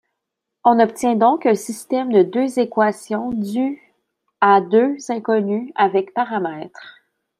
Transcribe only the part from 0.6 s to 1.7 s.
On obtient donc un